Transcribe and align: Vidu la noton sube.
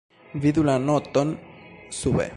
Vidu 0.45 0.63
la 0.69 0.77
noton 0.87 1.35
sube. 2.01 2.29